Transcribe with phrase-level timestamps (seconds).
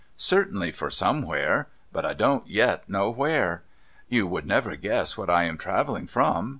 [0.31, 3.61] 'Certainly for Somewhere; but I don't yet know "Where.
[4.09, 6.49] You would never guess what I am travelling from.